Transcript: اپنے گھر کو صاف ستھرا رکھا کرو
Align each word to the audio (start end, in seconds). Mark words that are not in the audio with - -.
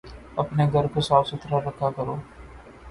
اپنے 0.41 0.63
گھر 0.73 0.85
کو 0.93 0.99
صاف 1.09 1.23
ستھرا 1.29 1.59
رکھا 1.67 1.89
کرو 1.95 2.15